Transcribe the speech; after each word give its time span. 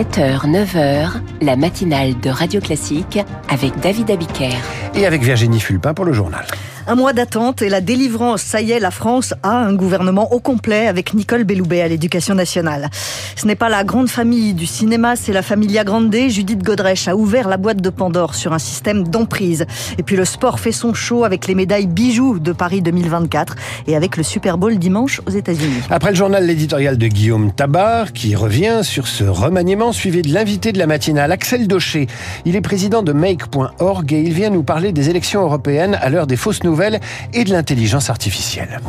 7h, 0.00 0.46
9h, 0.46 1.10
la 1.42 1.56
matinale 1.56 2.18
de 2.20 2.30
Radio 2.30 2.58
Classique 2.58 3.18
avec 3.50 3.78
David 3.80 4.10
Abiker. 4.10 4.56
Et 4.94 5.04
avec 5.04 5.20
Virginie 5.22 5.60
Fulpin 5.60 5.92
pour 5.92 6.06
le 6.06 6.14
journal. 6.14 6.46
Un 6.86 6.94
mois 6.94 7.12
d'attente 7.12 7.62
et 7.62 7.68
la 7.68 7.80
délivrance. 7.80 8.42
Ça 8.42 8.60
y 8.60 8.72
est, 8.72 8.80
la 8.80 8.90
France 8.90 9.34
a 9.42 9.50
un 9.50 9.74
gouvernement 9.74 10.32
au 10.32 10.40
complet 10.40 10.86
avec 10.86 11.14
Nicole 11.14 11.44
Belloubet 11.44 11.82
à 11.82 11.88
l'éducation 11.88 12.34
nationale. 12.34 12.88
Ce 13.36 13.46
n'est 13.46 13.54
pas 13.54 13.68
la 13.68 13.84
grande 13.84 14.08
famille 14.08 14.54
du 14.54 14.66
cinéma, 14.66 15.14
c'est 15.14 15.32
la 15.32 15.42
familia 15.42 15.84
grande. 15.84 16.10
Judith 16.10 16.62
Godrèche 16.62 17.06
a 17.08 17.14
ouvert 17.14 17.48
la 17.48 17.56
boîte 17.58 17.80
de 17.80 17.90
Pandore 17.90 18.34
sur 18.34 18.52
un 18.52 18.58
système 18.58 19.06
d'emprise. 19.06 19.66
Et 19.98 20.02
puis 20.02 20.16
le 20.16 20.24
sport 20.24 20.58
fait 20.58 20.72
son 20.72 20.94
show 20.94 21.24
avec 21.24 21.46
les 21.46 21.54
médailles 21.54 21.86
bijoux 21.86 22.38
de 22.38 22.52
Paris 22.52 22.80
2024 22.80 23.54
et 23.86 23.94
avec 23.94 24.16
le 24.16 24.22
Super 24.22 24.58
Bowl 24.58 24.78
dimanche 24.78 25.20
aux 25.26 25.30
États-Unis. 25.30 25.82
Après 25.90 26.10
le 26.10 26.16
journal, 26.16 26.46
l'éditorial 26.46 26.96
de 26.98 27.06
Guillaume 27.06 27.52
Tabar 27.52 28.12
qui 28.12 28.34
revient 28.34 28.80
sur 28.82 29.06
ce 29.06 29.24
remaniement 29.24 29.92
suivi 29.92 30.22
de 30.22 30.32
l'invité 30.32 30.72
de 30.72 30.78
la 30.78 30.86
matinale, 30.86 31.30
Axel 31.30 31.68
Daucher. 31.68 32.06
Il 32.46 32.56
est 32.56 32.60
président 32.60 33.02
de 33.02 33.12
Make.org 33.12 34.12
et 34.12 34.20
il 34.20 34.32
vient 34.32 34.50
nous 34.50 34.62
parler 34.62 34.92
des 34.92 35.10
élections 35.10 35.42
européennes 35.42 35.98
à 36.00 36.08
l'heure 36.08 36.26
des 36.26 36.36
fausses 36.36 36.64
nouvelles 36.64 36.69
et 37.32 37.44
de 37.44 37.50
l'intelligence 37.50 38.10
artificielle. 38.10 38.80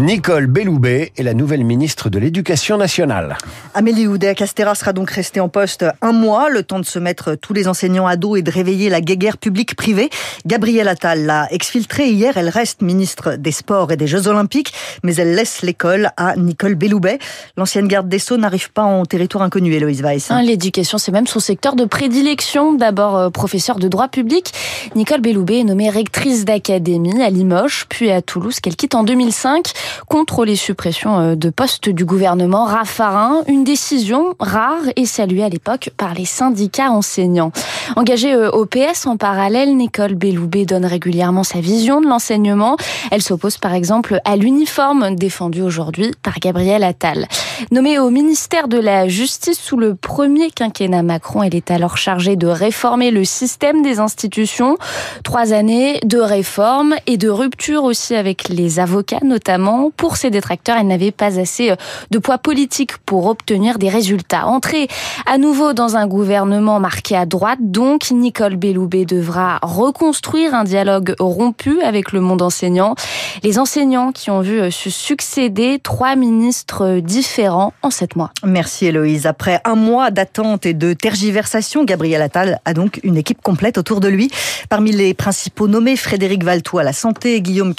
Nicole 0.00 0.46
Belloubet 0.46 1.12
est 1.16 1.22
la 1.24 1.34
nouvelle 1.34 1.64
ministre 1.64 2.08
de 2.08 2.20
l'Éducation 2.20 2.76
nationale. 2.76 3.36
Amélie 3.74 4.06
Oudéa-Castera 4.06 4.76
sera 4.76 4.92
donc 4.92 5.10
restée 5.10 5.40
en 5.40 5.48
poste 5.48 5.84
un 6.02 6.12
mois, 6.12 6.50
le 6.50 6.62
temps 6.62 6.78
de 6.78 6.84
se 6.84 7.00
mettre 7.00 7.34
tous 7.34 7.52
les 7.52 7.66
enseignants 7.66 8.06
à 8.06 8.16
dos 8.16 8.36
et 8.36 8.42
de 8.42 8.50
réveiller 8.50 8.90
la 8.90 9.00
guéguerre 9.00 9.38
publique-privée. 9.38 10.08
Gabrielle 10.46 10.86
Attal 10.86 11.26
l'a 11.26 11.48
exfiltrée 11.50 12.10
hier. 12.10 12.36
Elle 12.36 12.48
reste 12.48 12.80
ministre 12.80 13.34
des 13.34 13.50
Sports 13.50 13.90
et 13.90 13.96
des 13.96 14.06
Jeux 14.06 14.28
Olympiques, 14.28 14.72
mais 15.02 15.16
elle 15.16 15.34
laisse 15.34 15.62
l'école 15.62 16.10
à 16.16 16.36
Nicole 16.36 16.76
Belloubet. 16.76 17.18
L'ancienne 17.56 17.88
garde 17.88 18.08
des 18.08 18.20
Sceaux 18.20 18.36
n'arrive 18.36 18.70
pas 18.70 18.84
en 18.84 19.04
territoire 19.04 19.42
inconnu, 19.42 19.72
Héloïse 19.72 20.02
Weiss. 20.02 20.30
Hein, 20.30 20.42
l'éducation, 20.42 20.98
c'est 20.98 21.12
même 21.12 21.26
son 21.26 21.40
secteur 21.40 21.74
de 21.74 21.84
prédilection. 21.84 22.74
D'abord 22.74 23.16
euh, 23.16 23.30
professeur 23.30 23.80
de 23.80 23.88
droit 23.88 24.08
public, 24.08 24.52
Nicole 24.94 25.22
Belloubet 25.22 25.60
est 25.60 25.64
nommée 25.64 25.90
rectrice 25.90 26.44
d'académie 26.44 27.20
à 27.22 27.30
Limoges, 27.30 27.86
puis 27.88 28.12
à 28.12 28.22
Toulouse, 28.22 28.60
qu'elle 28.60 28.76
quitte 28.76 28.94
en 28.94 29.02
2005 29.02 29.72
contre 30.06 30.44
les 30.44 30.56
suppressions 30.56 31.18
euh, 31.18 31.34
de 31.34 31.50
postes 31.50 31.88
du 31.88 32.04
gouvernement 32.04 32.64
Raffarin. 32.64 33.42
Une 33.46 33.64
décision 33.64 34.34
rare 34.40 34.82
et 34.96 35.06
saluée 35.06 35.44
à 35.44 35.48
l'époque 35.48 35.90
par 35.96 36.14
les 36.14 36.24
syndicats 36.24 36.90
enseignants. 36.90 37.52
Engagée 37.96 38.34
euh, 38.34 38.50
au 38.50 38.66
PS 38.66 39.06
en 39.06 39.16
parallèle, 39.16 39.76
Nicole 39.76 40.14
Belloubet 40.14 40.64
donne 40.64 40.84
régulièrement 40.84 41.44
sa 41.44 41.60
vision 41.60 42.00
de 42.00 42.06
l'enseignement. 42.06 42.76
Elle 43.10 43.22
s'oppose 43.22 43.58
par 43.58 43.74
exemple 43.74 44.20
à 44.24 44.36
l'uniforme 44.36 45.14
défendu 45.14 45.62
aujourd'hui 45.62 46.12
par 46.22 46.38
Gabriel 46.40 46.84
Attal. 46.84 47.26
Nommée 47.70 47.98
au 47.98 48.10
ministère 48.10 48.68
de 48.68 48.78
la 48.78 49.08
Justice 49.08 49.58
sous 49.58 49.76
le 49.76 49.94
premier 49.94 50.50
quinquennat 50.50 51.02
Macron, 51.02 51.42
elle 51.42 51.54
est 51.54 51.70
alors 51.70 51.96
chargée 51.96 52.36
de 52.36 52.46
réformer 52.46 53.10
le 53.10 53.24
système 53.24 53.82
des 53.82 53.98
institutions. 53.98 54.76
Trois 55.24 55.52
années 55.52 56.00
de 56.04 56.18
réforme 56.18 56.94
et 57.06 57.16
de 57.16 57.28
rupture 57.28 57.84
aussi 57.84 58.14
avec 58.14 58.48
les 58.48 58.78
avocats 58.78 59.18
notamment. 59.22 59.77
Pour 59.96 60.16
ses 60.16 60.30
détracteurs, 60.30 60.76
elle 60.78 60.86
n'avait 60.86 61.10
pas 61.10 61.38
assez 61.38 61.72
de 62.10 62.18
poids 62.18 62.38
politique 62.38 62.98
pour 62.98 63.26
obtenir 63.26 63.78
des 63.78 63.88
résultats. 63.88 64.46
Entrée 64.46 64.88
à 65.26 65.38
nouveau 65.38 65.72
dans 65.72 65.96
un 65.96 66.06
gouvernement 66.06 66.80
marqué 66.80 67.16
à 67.16 67.26
droite, 67.26 67.58
donc 67.60 68.10
Nicole 68.10 68.56
Belloubet 68.56 69.04
devra 69.04 69.58
reconstruire 69.62 70.54
un 70.54 70.64
dialogue 70.64 71.14
rompu 71.18 71.80
avec 71.82 72.12
le 72.12 72.20
monde 72.20 72.42
enseignant. 72.42 72.94
Les 73.42 73.58
enseignants 73.58 74.12
qui 74.12 74.30
ont 74.30 74.40
vu 74.40 74.70
se 74.70 74.90
succéder 74.90 75.78
trois 75.82 76.16
ministres 76.16 77.00
différents 77.00 77.72
en 77.82 77.90
sept 77.90 78.16
mois. 78.16 78.30
Merci 78.44 78.86
Héloïse. 78.86 79.26
Après 79.26 79.60
un 79.64 79.74
mois 79.74 80.10
d'attente 80.10 80.66
et 80.66 80.74
de 80.74 80.92
tergiversation, 80.92 81.84
Gabriel 81.84 82.22
Attal 82.22 82.60
a 82.64 82.74
donc 82.74 83.00
une 83.02 83.16
équipe 83.16 83.42
complète 83.42 83.78
autour 83.78 84.00
de 84.00 84.08
lui. 84.08 84.30
Parmi 84.68 84.92
les 84.92 85.14
principaux 85.14 85.68
nommés, 85.68 85.96
Frédéric 85.96 86.44
Valtou 86.44 86.78
à 86.78 86.82
la 86.82 86.92
santé, 86.92 87.40
Guillaume 87.40 87.74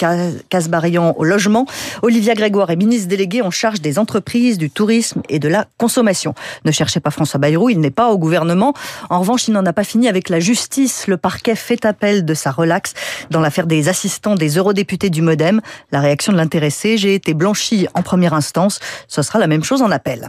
Casbarian 0.48 1.14
au 1.16 1.24
logement, 1.24 1.66
Olivia 2.02 2.34
Grégoire 2.34 2.70
est 2.70 2.76
ministre 2.76 3.08
déléguée 3.08 3.42
en 3.42 3.50
charge 3.50 3.80
des 3.80 3.98
entreprises, 3.98 4.58
du 4.58 4.70
tourisme 4.70 5.22
et 5.28 5.38
de 5.38 5.48
la 5.48 5.66
consommation. 5.78 6.34
Ne 6.64 6.72
cherchez 6.72 7.00
pas 7.00 7.10
François 7.10 7.38
Bayrou, 7.38 7.70
il 7.70 7.80
n'est 7.80 7.90
pas 7.90 8.10
au 8.10 8.18
gouvernement. 8.18 8.74
En 9.08 9.20
revanche, 9.20 9.48
il 9.48 9.52
n'en 9.52 9.64
a 9.66 9.72
pas 9.72 9.84
fini 9.84 10.08
avec 10.08 10.28
la 10.28 10.40
justice. 10.40 11.06
Le 11.06 11.16
parquet 11.16 11.54
fait 11.54 11.84
appel 11.84 12.24
de 12.24 12.34
sa 12.34 12.50
relaxe 12.50 12.94
dans 13.30 13.40
l'affaire 13.40 13.66
des 13.66 13.88
assistants 13.88 14.34
des 14.34 14.56
eurodéputés 14.56 15.10
du 15.10 15.22
Modem. 15.22 15.60
La 15.92 16.00
réaction 16.00 16.32
de 16.32 16.36
l'intéressé, 16.36 16.98
j'ai 16.98 17.14
été 17.14 17.34
blanchi 17.34 17.86
en 17.94 18.02
première 18.02 18.34
instance. 18.34 18.80
Ce 19.08 19.22
sera 19.22 19.38
la 19.38 19.46
même 19.46 19.64
chose 19.64 19.82
en 19.82 19.90
appel. 19.90 20.28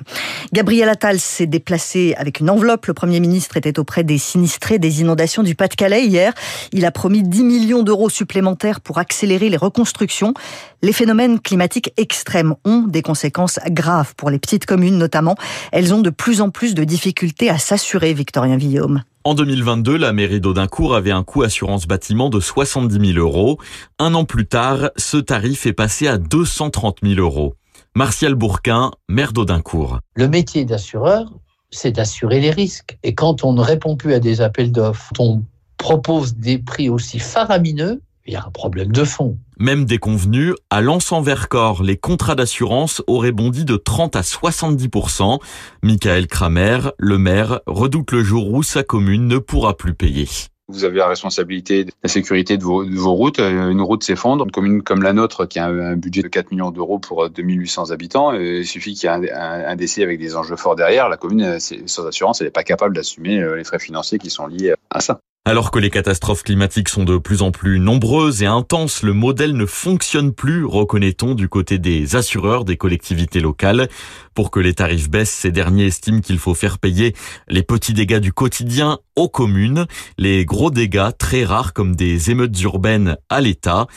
Gabriel 0.54 0.90
Attal 0.90 1.20
s'est 1.20 1.46
déplacé 1.46 2.16
avec 2.18 2.40
une 2.40 2.50
enveloppe. 2.50 2.86
Le 2.86 2.94
Premier 2.94 3.20
ministre 3.20 3.58
était 3.58 3.80
auprès 3.80 4.04
des 4.04 4.18
sinistrés 4.18 4.80
des 4.80 5.02
inondations 5.02 5.44
du 5.44 5.56
Pas-de-Calais 5.56 6.06
hier. 6.06 6.34
Il 6.72 6.86
a 6.86 6.92
promis 6.92 7.24
10 7.24 7.44
millions 7.44 7.84
d'euros 7.84 8.10
supplémentaires 8.10 8.82
pour 8.82 8.98
accélérer 8.98 9.50
les 9.50 9.58
reconstructions. 9.58 10.34
Les 10.82 10.94
phénomènes 10.94 11.40
climatiques 11.42 11.94
extrêmes 11.98 12.56
ont 12.66 12.82
des 12.88 13.02
conséquences 13.02 13.60
graves 13.70 14.16
pour 14.16 14.30
les 14.30 14.40
petites 14.40 14.66
communes 14.66 14.98
notamment. 14.98 15.36
Elles 15.72 15.94
ont 15.94 16.02
de 16.02 16.10
plus 16.10 16.42
en 16.42 16.50
plus 16.50 16.76
de 16.76 16.84
difficultés 16.84 17.50
à 17.50 17.58
s'assurer, 17.58 18.14
Victorien 18.14 18.58
Villaume. 18.58 19.04
En 19.24 19.36
2022, 19.36 19.98
la 19.98 20.14
mairie 20.14 20.42
d'Audincourt 20.42 20.96
avait 20.96 21.12
un 21.12 21.24
coût 21.24 21.44
assurance 21.44 21.86
bâtiment 21.86 22.30
de 22.30 22.40
70 22.40 23.14
000 23.14 23.20
euros. 23.20 23.60
Un 24.00 24.16
an 24.16 24.26
plus 24.26 24.48
tard, 24.48 24.90
ce 24.98 25.18
tarif 25.18 25.68
est 25.68 25.74
passé 25.74 26.08
à 26.08 26.18
230 26.18 26.98
000 27.04 27.20
euros. 27.20 27.54
Martial 27.96 28.36
Bourquin, 28.36 28.92
maire 29.10 29.34
d'Audincourt. 29.34 30.00
Le 30.16 30.28
métier 30.28 30.66
d'assureur, 30.66 31.32
c'est 31.70 31.92
d'assurer 31.92 32.40
les 32.40 32.52
risques. 32.52 32.98
Et 33.04 33.14
quand 33.14 33.44
on 33.44 33.54
ne 33.54 33.62
répond 33.62 33.96
plus 33.96 34.14
à 34.14 34.20
des 34.20 34.42
appels 34.42 34.72
d'offres, 34.72 35.12
on 35.20 35.44
propose 35.78 36.36
des 36.36 36.58
prix 36.58 36.90
aussi 36.90 37.20
faramineux, 37.20 38.02
il 38.26 38.34
y 38.34 38.36
a 38.36 38.44
un 38.46 38.52
problème 38.52 38.92
de 38.92 39.04
fond. 39.04 39.38
Même 39.60 39.86
déconvenu, 39.86 40.54
à 40.70 40.82
Lens-en-Vercors, 40.82 41.84
les 41.84 41.98
contrats 41.98 42.36
d'assurance 42.36 43.04
auraient 43.08 43.32
bondi 43.32 43.66
de 43.66 43.78
30 43.78 44.16
à 44.16 44.22
70%. 44.22 45.40
Michael 45.84 46.28
Kramer, 46.28 46.80
le 46.98 47.18
maire, 47.18 47.62
redoute 47.66 48.12
le 48.12 48.24
jour 48.24 48.52
où 48.52 48.64
sa 48.64 48.84
commune 48.84 49.28
ne 49.28 49.38
pourra 49.38 49.78
plus 49.78 49.94
payer. 49.94 50.28
Vous 50.68 50.86
avez 50.86 50.98
la 50.98 51.08
responsabilité 51.08 51.84
de 51.84 51.92
la 52.02 52.08
sécurité 52.08 52.58
de 52.58 52.64
vos, 52.64 52.86
de 52.86 52.96
vos 52.96 53.14
routes. 53.14 53.40
Une 53.40 53.82
route 53.82 54.04
s'effondre. 54.04 54.46
Une 54.46 54.52
commune 54.52 54.84
comme 54.84 55.04
la 55.04 55.12
nôtre, 55.12 55.46
qui 55.46 55.60
a 55.60 55.66
un, 55.66 55.98
budget 55.98 56.22
de 56.22 56.30
4 56.30 56.52
millions 56.52 56.72
d'euros 56.72 56.98
pour 56.98 57.30
2800 57.30 57.92
habitants, 57.92 58.32
il 58.34 58.66
suffit 58.66 58.94
qu'il 58.94 59.10
y 59.10 59.14
ait 59.14 59.32
un, 59.34 59.66
un, 59.68 59.76
décès 59.76 60.02
avec 60.02 60.18
des 60.18 60.38
enjeux 60.38 60.56
forts 60.56 60.76
derrière. 60.76 61.10
La 61.10 61.18
commune, 61.18 61.60
sans 61.60 62.06
assurance, 62.06 62.40
elle 62.40 62.48
n'est 62.48 62.52
pas 62.52 62.64
capable 62.64 62.96
d'assumer 62.96 63.44
les 63.56 63.64
frais 63.66 63.80
financiers 63.80 64.18
qui 64.18 64.30
sont 64.30 64.48
liés 64.48 64.74
à 64.90 65.02
ça. 65.02 65.20
Alors 65.44 65.72
que 65.72 65.80
les 65.80 65.90
catastrophes 65.90 66.44
climatiques 66.44 66.88
sont 66.88 67.04
de 67.04 67.18
plus 67.18 67.42
en 67.42 67.50
plus 67.50 67.80
nombreuses 67.80 68.44
et 68.44 68.46
intenses, 68.46 69.02
le 69.02 69.14
modèle 69.14 69.58
ne 69.58 69.66
fonctionne 69.66 70.34
plus, 70.34 70.66
reconnaît-on, 70.66 71.34
du 71.34 71.50
côté 71.50 71.80
des 71.80 72.16
assureurs 72.16 72.64
des 72.64 72.78
collectivités 72.78 73.40
locales. 73.40 73.90
Pour 74.36 74.52
que 74.52 74.60
les 74.60 74.76
tarifs 74.76 75.10
baissent, 75.10 75.32
ces 75.32 75.52
derniers 75.52 75.88
estiment 75.88 76.22
qu'il 76.22 76.38
faut 76.38 76.54
faire 76.54 76.78
payer 76.78 77.16
les 77.48 77.64
petits 77.64 77.94
dégâts 77.94 78.20
du 78.20 78.32
quotidien 78.32 79.00
aux 79.16 79.30
communes, 79.30 79.88
les 80.20 80.46
gros 80.46 80.70
dégâts 80.70 81.10
très 81.18 81.44
rares 81.44 81.74
comme 81.74 81.96
des 81.96 82.30
émeutes 82.30 82.62
urbaines 82.62 83.18
à 83.30 83.42
l'État 83.42 83.88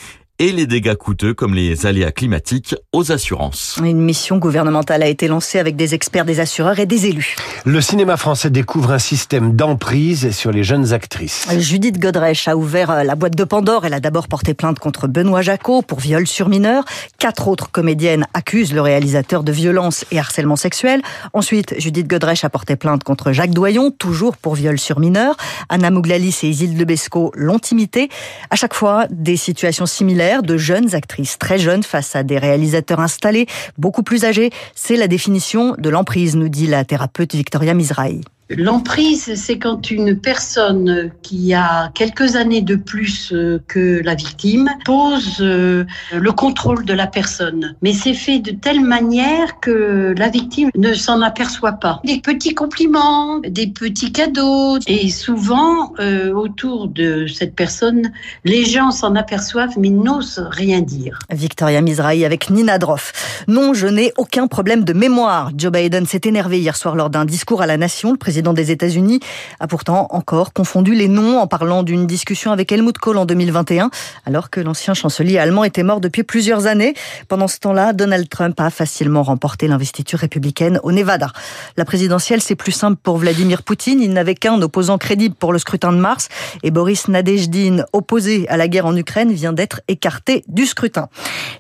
et 0.45 0.53
les 0.53 0.67
dégâts 0.67 0.95
coûteux 0.95 1.33
comme 1.33 1.55
les 1.55 1.87
aléas 1.87 2.13
climatiques 2.13 2.75
aux 2.93 3.13
assurances. 3.13 3.81
Une 3.83 4.03
mission 4.03 4.37
gouvernementale 4.37 5.03
a 5.03 5.07
été 5.07 5.27
lancée 5.27 5.59
avec 5.59 5.75
des 5.75 5.95
experts, 5.95 6.27
des 6.27 6.39
assureurs 6.39 6.79
et 6.79 6.85
des 6.85 7.07
élus. 7.07 7.35
Le 7.65 7.81
cinéma 7.81 8.19
français 8.19 8.51
découvre 8.51 8.93
un 8.93 8.99
système 8.99 9.57
d'emprise 9.57 10.37
sur 10.37 10.53
les 10.53 10.63
jeunes 10.63 10.93
actrices. 10.93 11.49
Judith 11.59 11.99
Godrèche 11.99 12.47
a 12.47 12.59
ouvert 12.59 13.05
la 13.05 13.15
boîte 13.15 13.35
de 13.35 13.45
Pandore. 13.45 13.87
Elle 13.87 13.95
a 13.95 14.01
d'abord 14.01 14.29
porté 14.29 14.53
plainte 14.53 14.79
contre 14.79 15.09
Benoît 15.09 15.41
Jacot 15.41 15.81
pour 15.81 16.01
viol 16.01 16.27
sur 16.27 16.51
mineur. 16.51 16.85
Quatre 17.19 17.49
autres 17.49 17.71
comédiennes 17.71 18.27
accusent 18.35 18.75
le 18.75 18.83
réalisateur 18.83 19.45
de 19.45 19.53
violence 19.53 20.05
et 20.11 20.19
harcèlement 20.19 20.57
sexuel. 20.57 21.01
Ensuite, 21.33 21.75
Judith 21.79 22.07
Godrèche 22.07 22.45
a 22.45 22.51
porté 22.51 22.77
plainte 22.77 23.03
contre 23.03 23.33
Jacques 23.33 23.55
Doyon, 23.55 23.93
toujours 23.93 24.37
pour 24.37 24.57
viol 24.57 24.79
sur 24.79 25.01
mineur. 25.01 25.39
Anna 25.71 25.91
Mouglalis 25.91 26.41
et 26.43 26.49
Isilde 26.49 26.79
Lebesco 26.79 27.33
l'ont 27.35 27.61
imité. 27.71 28.11
À 28.51 28.57
chaque 28.57 28.75
fois, 28.75 29.07
des 29.11 29.39
situations 29.39 29.87
similaires 29.87 30.34
de 30.43 30.57
jeunes 30.57 30.95
actrices 30.95 31.39
très 31.39 31.59
jeunes 31.59 31.83
face 31.83 32.17
à 32.17 32.23
des 32.23 32.39
réalisateurs 32.39 33.01
installés, 33.01 33.47
beaucoup 33.79 34.03
plus 34.03 34.25
âgés. 34.25 34.51
C'est 34.75 34.97
la 34.97 35.09
définition 35.09 35.75
de 35.79 35.89
l'emprise, 35.89 36.37
nous 36.37 36.49
dit 36.49 36.67
la 36.67 36.85
thérapeute 36.85 37.35
Victoria 37.35 37.75
Mizrahi. 37.75 38.21
L'emprise, 38.51 39.35
c'est 39.37 39.59
quand 39.59 39.91
une 39.91 40.19
personne 40.19 41.11
qui 41.23 41.55
a 41.55 41.91
quelques 41.95 42.37
années 42.37 42.61
de 42.61 42.77
plus 42.77 43.33
euh, 43.33 43.59
que 43.69 44.03
la 44.05 44.15
victime 44.15 44.69
pose 44.85 45.39
euh, 45.41 45.85
le 46.13 46.33
contrôle 46.33 46.85
de 46.85 46.93
la 46.93 47.07
personne. 47.07 47.75
Mais 47.81 47.95
c'est 47.95 48.13
fait 48.13 48.41
de 48.41 48.51
telle 48.51 48.83
manière 48.83 49.61
que 49.61 50.15
la 50.19 50.29
victime 50.29 50.69
ne 50.77 50.93
s'en 50.93 51.23
aperçoit 51.23 51.73
pas. 51.73 52.01
Des 52.05 52.21
petits 52.21 52.55
compliments, 52.55 53.39
des 53.39 53.67
petits 53.67 54.13
cadeaux. 54.13 54.79
Et 54.87 55.09
souvent, 55.09 55.95
euh, 55.99 56.31
autour 56.33 56.89
de 56.89 57.27
cette 57.27 57.55
personne, 57.55 58.13
les 58.45 58.67
gens 58.67 58.91
s'en 58.91 59.17
aperçoivent 59.17 59.79
mais 59.79 59.91
n'osent 59.91 60.47
rien 60.51 60.83
dire. 60.83 61.19
Victoria 61.31 61.81
Mizrahi 61.81 62.27
avec 62.27 62.51
Nina 62.51 62.79
Droff. 62.79 63.45
Non, 63.49 63.73
je 63.73 63.87
n'ai 63.87 64.13
aucun 64.19 64.49
problème 64.49 64.85
de 64.85 64.93
mémoire. 64.93 65.51
Joe 65.57 65.73
Biden 65.73 66.05
s'est 66.05 66.21
énervé 66.25 66.61
hier 66.61 66.77
soir 66.77 66.95
lors 66.95 67.09
d'un 67.09 67.25
discours 67.25 67.63
à 67.63 67.67
la 67.67 67.79
nation. 67.79 68.17
Des 68.43 68.71
États-Unis 68.71 69.21
a 69.61 69.67
pourtant 69.67 70.09
encore 70.11 70.53
confondu 70.53 70.95
les 70.95 71.09
noms 71.09 71.39
en 71.39 71.47
parlant 71.47 71.83
d'une 71.83 72.07
discussion 72.07 72.53
avec 72.53 72.73
Helmut 72.73 72.99
Kohl 72.99 73.19
en 73.19 73.27
2021, 73.27 73.91
alors 74.27 74.51
que 74.51 74.61
l'ancien 74.61 74.95
chancelier 74.95 75.39
allemand 75.39 75.65
était 75.65 75.83
mort 75.83 76.01
depuis 76.01 76.23
plusieurs 76.23 76.67
années. 76.67 76.95
Pendant 77.29 77.49
ce 77.49 77.59
temps-là, 77.59 77.93
Donald 77.93 78.29
Trump 78.29 78.59
a 78.61 78.71
facilement 78.71 79.23
remporté 79.23 79.69
l'investiture 79.69 80.19
républicaine 80.19 80.81
au 80.83 80.93
Nevada. 80.93 81.31
La 81.77 81.85
présidentielle, 81.85 82.41
c'est 82.41 82.55
plus 82.55 82.73
simple 82.73 82.99
pour 83.03 83.19
Vladimir 83.19 83.63
Poutine. 83.63 84.01
Il 84.01 84.13
n'avait 84.13 84.35
qu'un 84.35 84.61
opposant 84.63 84.99
crédible 84.99 85.35
pour 85.35 85.53
le 85.53 85.59
scrutin 85.59 85.93
de 85.93 85.99
mars 85.99 86.29
et 86.63 86.71
Boris 86.71 87.09
Nadejdin, 87.09 87.85
opposé 87.93 88.49
à 88.49 88.57
la 88.57 88.69
guerre 88.69 88.87
en 88.87 88.97
Ukraine, 88.97 89.33
vient 89.33 89.53
d'être 89.53 89.81
écarté 89.89 90.45
du 90.49 90.67
scrutin. 90.67 91.09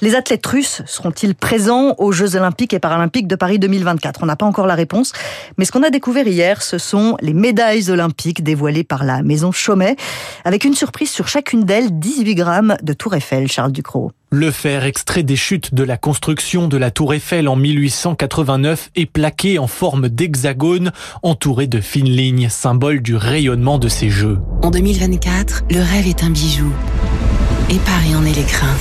Les 0.00 0.14
athlètes 0.14 0.46
russes 0.46 0.82
seront-ils 0.86 1.34
présents 1.34 1.94
aux 1.98 2.12
Jeux 2.12 2.36
olympiques 2.36 2.74
et 2.74 2.78
paralympiques 2.78 3.26
de 3.26 3.36
Paris 3.36 3.58
2024 3.58 4.20
On 4.22 4.26
n'a 4.26 4.36
pas 4.36 4.46
encore 4.46 4.66
la 4.66 4.74
réponse, 4.74 5.12
mais 5.58 5.64
ce 5.64 5.72
qu'on 5.72 5.82
a 5.82 5.90
découvert 5.90 6.26
hier, 6.26 6.62
ce 6.64 6.78
sont 6.78 7.16
les 7.20 7.34
médailles 7.34 7.90
olympiques 7.90 8.42
dévoilées 8.42 8.84
par 8.84 9.04
la 9.04 9.22
maison 9.22 9.52
Chaumet, 9.52 9.96
avec 10.44 10.64
une 10.64 10.74
surprise 10.74 11.10
sur 11.10 11.28
chacune 11.28 11.64
d'elles, 11.64 11.98
18 11.98 12.34
grammes 12.34 12.76
de 12.82 12.92
Tour 12.92 13.14
Eiffel, 13.14 13.50
Charles 13.50 13.72
Ducrot. 13.72 14.12
Le 14.30 14.50
fer 14.50 14.84
extrait 14.84 15.22
des 15.22 15.36
chutes 15.36 15.74
de 15.74 15.84
la 15.84 15.96
construction 15.96 16.66
de 16.66 16.76
la 16.76 16.90
Tour 16.90 17.14
Eiffel 17.14 17.46
en 17.46 17.54
1889 17.54 18.90
est 18.96 19.06
plaqué 19.06 19.58
en 19.58 19.68
forme 19.68 20.08
d'hexagone, 20.08 20.90
entouré 21.22 21.66
de 21.66 21.80
fines 21.80 22.10
lignes, 22.10 22.48
symbole 22.48 23.00
du 23.00 23.14
rayonnement 23.14 23.78
de 23.78 23.88
ces 23.88 24.10
Jeux. 24.10 24.38
En 24.62 24.70
2024, 24.70 25.64
le 25.70 25.80
rêve 25.80 26.08
est 26.08 26.24
un 26.24 26.30
bijou. 26.30 26.72
Et 27.70 27.78
Paris 27.78 28.16
en 28.16 28.24
est 28.24 28.34
l'écrin. 28.34 28.74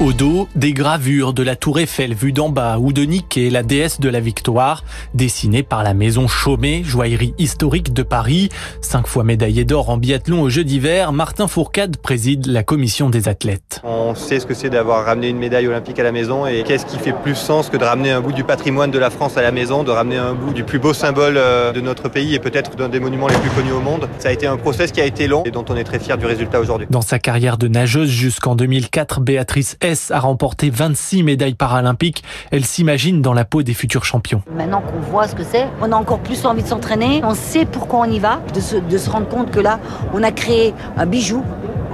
Au 0.00 0.14
dos, 0.14 0.48
des 0.54 0.72
gravures 0.72 1.34
de 1.34 1.42
la 1.42 1.56
tour 1.56 1.78
Eiffel 1.78 2.14
vue 2.14 2.32
d'en 2.32 2.48
bas 2.48 2.78
ou 2.78 2.94
de 2.94 3.02
Nike, 3.02 3.38
la 3.50 3.62
déesse 3.62 4.00
de 4.00 4.08
la 4.08 4.20
victoire, 4.20 4.82
dessinées 5.12 5.62
par 5.62 5.82
la 5.82 5.92
maison 5.92 6.26
Chaumet, 6.26 6.82
joaillerie 6.82 7.34
historique 7.36 7.92
de 7.92 8.02
Paris. 8.02 8.48
Cinq 8.80 9.06
fois 9.06 9.24
médaillé 9.24 9.66
d'or 9.66 9.90
en 9.90 9.98
biathlon 9.98 10.40
aux 10.40 10.48
Jeux 10.48 10.64
d'hiver, 10.64 11.12
Martin 11.12 11.48
Fourcade 11.48 11.98
préside 11.98 12.46
la 12.46 12.62
commission 12.62 13.10
des 13.10 13.28
athlètes. 13.28 13.82
On 13.84 14.14
sait 14.14 14.40
ce 14.40 14.46
que 14.46 14.54
c'est 14.54 14.70
d'avoir 14.70 15.04
ramené 15.04 15.28
une 15.28 15.36
médaille 15.36 15.66
olympique 15.66 15.98
à 15.98 16.02
la 16.02 16.12
maison 16.12 16.46
et 16.46 16.62
qu'est-ce 16.62 16.86
qui 16.86 16.98
fait 16.98 17.12
plus 17.12 17.34
sens 17.34 17.68
que 17.68 17.76
de 17.76 17.84
ramener 17.84 18.10
un 18.10 18.22
bout 18.22 18.32
du 18.32 18.42
patrimoine 18.42 18.90
de 18.90 18.98
la 18.98 19.10
France 19.10 19.36
à 19.36 19.42
la 19.42 19.52
maison, 19.52 19.84
de 19.84 19.90
ramener 19.90 20.16
un 20.16 20.32
bout 20.32 20.54
du 20.54 20.64
plus 20.64 20.78
beau 20.78 20.94
symbole 20.94 21.34
euh, 21.36 21.72
de 21.72 21.82
notre 21.82 22.08
pays 22.08 22.34
et 22.34 22.38
peut-être 22.38 22.74
d'un 22.74 22.88
des 22.88 23.00
monuments 23.00 23.28
les 23.28 23.36
plus 23.36 23.50
connus 23.50 23.72
au 23.72 23.80
monde. 23.80 24.08
Ça 24.18 24.30
a 24.30 24.32
été 24.32 24.46
un 24.46 24.56
process 24.56 24.92
qui 24.92 25.02
a 25.02 25.04
été 25.04 25.26
long 25.26 25.44
et 25.44 25.50
dont 25.50 25.66
on 25.68 25.76
est 25.76 25.84
très 25.84 25.98
fier 25.98 26.16
du 26.16 26.24
résultat 26.24 26.58
aujourd'hui. 26.58 26.86
Dans 26.88 27.02
sa 27.02 27.18
carrière 27.18 27.58
de 27.58 27.68
nageuse 27.68 28.08
jusqu'en 28.08 28.54
2004, 28.54 29.20
Béatrice 29.20 29.76
a 30.10 30.20
remporté 30.20 30.70
26 30.70 31.22
médailles 31.22 31.54
paralympiques. 31.54 32.22
Elle 32.50 32.64
s'imagine 32.64 33.22
dans 33.22 33.32
la 33.32 33.44
peau 33.44 33.62
des 33.62 33.74
futurs 33.74 34.04
champions. 34.04 34.42
Maintenant 34.54 34.80
qu'on 34.82 35.00
voit 35.00 35.28
ce 35.28 35.34
que 35.34 35.44
c'est, 35.44 35.66
on 35.80 35.92
a 35.92 35.96
encore 35.96 36.20
plus 36.20 36.44
envie 36.44 36.62
de 36.62 36.68
s'entraîner. 36.68 37.20
On 37.24 37.34
sait 37.34 37.64
pourquoi 37.64 38.00
on 38.00 38.04
y 38.04 38.18
va, 38.18 38.40
de 38.54 38.60
se, 38.60 38.76
de 38.76 38.98
se 38.98 39.10
rendre 39.10 39.28
compte 39.28 39.50
que 39.50 39.60
là, 39.60 39.80
on 40.14 40.22
a 40.22 40.32
créé 40.32 40.74
un 40.96 41.06
bijou 41.06 41.44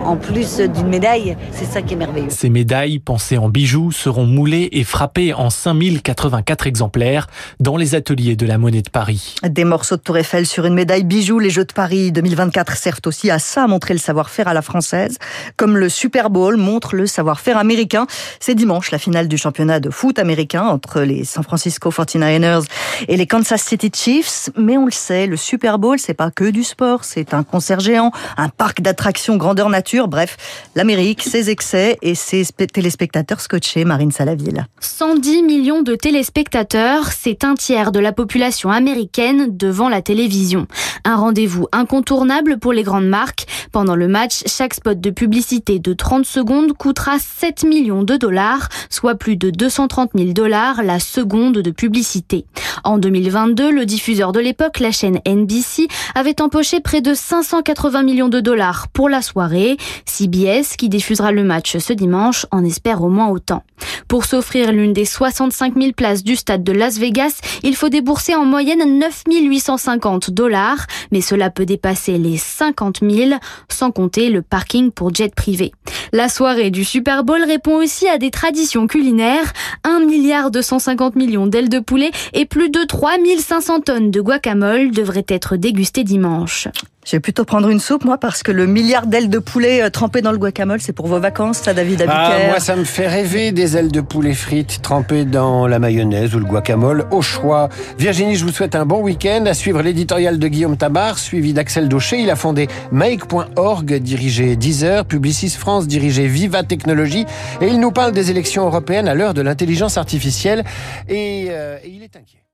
en 0.05 0.17
plus 0.17 0.59
d'une 0.59 0.89
médaille. 0.89 1.37
C'est 1.53 1.65
ça 1.65 1.83
qui 1.83 1.95
est 1.95 1.97
merveilleux. 1.97 2.31
Ces 2.31 2.49
médailles, 2.49 2.99
pensées 2.99 3.39
en 3.39 3.49
bijoux, 3.49 3.93
seront 3.93 4.27
moulées 4.27 4.69
et 4.73 4.85
frappées 4.85 5.35
en 5.35 5.51
5084 5.51 6.67
exemplaires 6.67 7.27
dans 7.61 7.77
les 7.77 7.95
ateliers 7.95 8.37
de 8.37 8.47
la 8.47 8.59
Monnaie 8.59 8.83
de 8.83 8.91
Paris. 8.91 9.37
Des 9.43 9.65
morceaux 9.65 9.97
de 9.97 10.03
Tour 10.03 10.19
Eiffel 10.19 10.47
sur 10.47 10.67
une 10.67 10.75
médaille 10.75 11.05
bijou. 11.05 11.39
Les 11.39 11.51
Jeux 11.51 11.65
de 11.65 11.73
Paris 11.73 12.13
2024 12.13 12.77
servent 12.77 13.01
aussi 13.07 13.31
à 13.31 13.39
ça, 13.39 13.67
montrer 13.67 13.95
le 13.95 14.01
savoir-faire 14.01 14.49
à 14.49 14.55
la 14.55 14.63
française. 14.63 15.19
Comme 15.57 15.77
le 15.77 15.89
Super 15.89 16.31
Bowl 16.31 16.57
montre 16.57 16.95
le 16.95 17.07
savoir-faire 17.07 17.59
américain. 17.59 18.07
C'est 18.41 18.55
dimanche 18.55 18.91
la 18.91 18.99
finale 18.99 19.29
du 19.29 19.39
championnat 19.39 19.81
de 19.81 19.91
foot 19.91 20.19
américain 20.19 20.65
entre 20.65 21.01
les 21.01 21.25
San 21.25 21.43
Francisco 21.43 21.91
49ers 21.91 22.67
et 23.09 23.17
les 23.17 23.27
Kansas 23.27 23.63
City 23.63 23.91
Chiefs. 23.95 24.51
Mais 24.57 24.77
on 24.77 24.87
le 24.87 24.93
sait, 24.93 25.27
le 25.27 25.37
Super 25.37 25.79
Bowl, 25.79 25.99
c'est 25.99 26.15
pas 26.15 26.31
que 26.31 26.45
du 26.45 26.65
sport. 26.65 27.05
C'est 27.05 27.35
un 27.35 27.43
concert 27.43 27.81
géant, 27.81 28.11
un 28.37 28.49
parc 28.49 28.81
d'attractions 28.81 29.37
grandeur 29.37 29.69
nature 29.69 29.86
Bref, 30.09 30.37
l'Amérique, 30.75 31.23
ses 31.23 31.49
excès 31.49 31.97
et 32.03 32.17
ses 32.17 32.45
téléspectateurs 32.45 33.41
scotchés, 33.41 33.85
Marine 33.85 34.11
Salaville. 34.11 34.67
110 34.81 35.45
millions 35.45 35.83
de 35.83 35.95
téléspectateurs, 35.95 37.13
c'est 37.13 37.45
un 37.45 37.55
tiers 37.55 37.93
de 37.93 38.01
la 38.01 38.13
population 38.13 38.71
américaine 38.71 39.57
devant 39.57 39.89
la 39.89 40.03
télévision. 40.03 40.67
Un 41.05 41.15
rendez-vous 41.15 41.69
incontournable 41.71 42.59
pour 42.59 42.73
les 42.73 42.83
grandes 42.83 43.07
marques. 43.07 43.47
Pendant 43.71 43.95
le 43.95 44.09
match, 44.09 44.43
chaque 44.47 44.75
spot 44.75 45.01
de 45.01 45.11
publicité 45.11 45.79
de 45.79 45.93
30 45.93 46.27
secondes 46.27 46.73
coûtera 46.73 47.19
7 47.21 47.63
millions 47.65 48.03
de 48.03 48.17
dollars, 48.17 48.69
soit 48.91 49.15
plus 49.15 49.37
de 49.37 49.51
230 49.51 50.11
000 50.17 50.33
dollars 50.33 50.83
la 50.83 50.99
seconde 50.99 51.59
de 51.59 51.71
publicité. 51.71 52.45
En 52.83 52.99
2022, 52.99 53.71
le 53.71 53.87
diffuseur 53.87 54.33
de 54.33 54.41
l'époque, 54.41 54.81
la 54.81 54.91
chaîne 54.91 55.21
NBC, 55.27 55.89
avait 56.15 56.41
empoché 56.41 56.81
près 56.81 57.01
de 57.01 57.15
580 57.15 58.03
millions 58.03 58.29
de 58.29 58.41
dollars 58.41 58.89
pour 58.89 59.09
la 59.09 59.23
soirée. 59.23 59.76
CBS, 60.05 60.77
qui 60.77 60.89
diffusera 60.89 61.33
le 61.33 61.45
match 61.45 61.77
ce 61.79 61.93
dimanche, 61.93 62.47
en 62.51 62.65
espère 62.65 63.03
au 63.03 63.09
moins 63.09 63.29
autant. 63.29 63.63
Pour 64.09 64.25
s'offrir 64.25 64.73
l'une 64.73 64.93
des 64.93 65.05
65 65.05 65.75
000 65.77 65.93
places 65.93 66.23
du 66.23 66.37
stade 66.37 66.63
de 66.63 66.73
Las 66.73 66.99
Vegas, 66.99 67.41
il 67.63 67.77
faut 67.77 67.89
débourser 67.89 68.35
en 68.35 68.45
moyenne 68.45 68.99
9 68.99 69.25
850 69.29 70.31
dollars, 70.31 70.87
mais 71.11 71.21
cela 71.21 71.51
peut 71.51 71.67
dépasser 71.67 72.19
les 72.19 72.37
50 72.37 73.01
000, 73.09 73.31
sans 73.69 73.91
compter 73.91 74.31
le 74.31 74.43
parking 74.43 74.91
pour 74.91 75.15
jet 75.15 75.35
privé. 75.35 75.73
La 76.13 76.29
soirée 76.29 76.71
du 76.71 76.85
Super 76.85 77.25
Bowl 77.25 77.43
répond 77.45 77.77
aussi 77.77 78.09
à 78.09 78.19
des 78.19 78.31
traditions 78.31 78.87
culinaires. 78.87 79.53
1 79.85 80.01
milliard 80.01 80.51
250 80.51 81.17
millions 81.17 81.47
d'ailes 81.47 81.69
de 81.69 81.81
poulet 81.81 82.11
et 82.33 82.47
plus 82.47 82.71
de 82.71 82.85
3500 82.85 83.81
tonnes 83.81 84.11
de 84.11 84.21
guacamole 84.21 84.91
devraient 84.91 85.27
être 85.29 85.57
dégustées 85.57 86.05
dimanche. 86.05 86.69
Je 87.07 87.13
vais 87.13 87.21
plutôt 87.21 87.45
prendre 87.45 87.69
une 87.69 87.79
soupe, 87.79 88.05
moi, 88.05 88.19
parce 88.19 88.43
que 88.43 88.51
le 88.51 88.67
milliard 88.67 89.07
d'ailes 89.07 89.31
de 89.31 89.39
poulet 89.39 89.81
euh, 89.81 89.91
trempées 89.91 90.23
dans 90.23 90.33
le 90.33 90.39
guacamole, 90.39 90.81
c'est 90.81 90.93
pour 90.93 91.07
vos 91.07 91.21
vacances, 91.21 91.59
ça, 91.59 91.73
David 91.73 92.05
ah, 92.09 92.37
Moi, 92.49 92.59
ça 92.59 92.75
me 92.75 92.83
fait 92.83 93.07
rêver 93.07 93.53
des 93.53 93.77
ailes 93.77 93.93
de 93.93 94.01
poulet 94.01 94.35
frites 94.35 94.83
trempées 94.83 95.25
dans 95.25 95.69
la 95.69 95.79
mayonnaise 95.79 96.35
ou 96.35 96.41
le 96.41 96.45
guacamole, 96.45 97.07
au 97.13 97.23
choix. 97.23 97.69
Virginie, 97.97 98.35
je 98.35 98.45
vous 98.45 98.51
souhaite 98.51 98.75
un 98.75 98.85
bon 98.85 99.03
week-end. 99.03 99.45
À 99.47 99.55
suivre 99.55 99.83
l'éditorial 99.83 100.41
de 100.41 100.49
Guillaume 100.49 100.77
Tabar, 100.77 101.17
suivi 101.17 101.53
d'Axel 101.53 101.89
Daucher. 101.89 102.19
Il 102.19 102.29
a 102.29 102.35
fondé 102.35 102.67
Make.org, 102.91 103.95
dirigé 104.01 104.57
Deezer, 104.57 105.05
Publicis 105.05 105.51
France, 105.51 105.87
dirigé 105.87 106.27
Viva 106.27 106.65
Technologie. 106.65 107.25
Et 107.61 107.69
il 107.69 107.79
nous 107.79 107.93
parle 107.93 108.11
des 108.11 108.33
élections 108.33 108.67
européennes 108.67 109.07
à 109.07 109.15
l'heure 109.15 109.33
de 109.33 109.43
l'intelligence 109.43 109.97
artificielle. 109.97 110.65
Et, 111.09 111.47
euh, 111.51 111.79
et 111.85 111.89
il 111.89 112.03
est 112.03 112.17
inquiet. 112.17 112.46